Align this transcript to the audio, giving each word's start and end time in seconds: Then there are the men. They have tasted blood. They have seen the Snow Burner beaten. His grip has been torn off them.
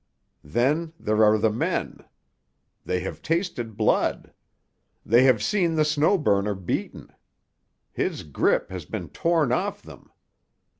Then 0.43 0.93
there 0.99 1.23
are 1.23 1.37
the 1.37 1.51
men. 1.51 2.03
They 2.83 3.01
have 3.01 3.21
tasted 3.21 3.77
blood. 3.77 4.33
They 5.05 5.25
have 5.25 5.43
seen 5.43 5.75
the 5.75 5.85
Snow 5.85 6.17
Burner 6.17 6.55
beaten. 6.55 7.13
His 7.91 8.23
grip 8.23 8.71
has 8.71 8.85
been 8.85 9.09
torn 9.09 9.51
off 9.51 9.83
them. 9.83 10.09